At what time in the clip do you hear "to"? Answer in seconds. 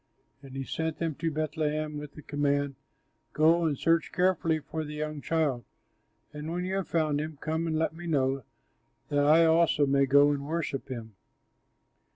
1.19-1.29